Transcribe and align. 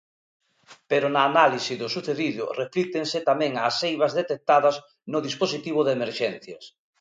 Pero 0.89 1.07
na 1.13 1.21
análise 1.29 1.73
do 1.81 1.87
sucedido 1.95 2.43
reflíctense 2.61 3.17
tamén 3.29 3.53
as 3.67 3.75
eivas 3.89 4.15
detectadas 4.19 4.75
no 5.11 5.19
dispositivo 5.27 5.79
de 5.83 5.95
emerxencias. 5.97 6.63